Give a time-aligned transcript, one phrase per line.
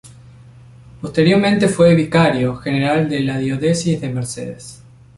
[0.99, 4.81] Posteriormente fue vicario general de la diócesis de Mercedes.